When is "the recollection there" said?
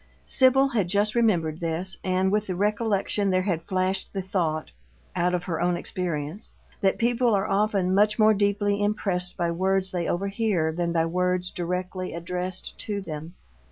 2.47-3.43